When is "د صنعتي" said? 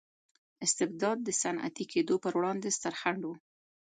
1.23-1.85